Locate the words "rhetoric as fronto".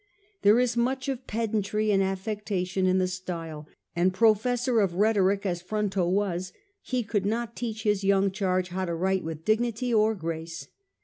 4.95-6.07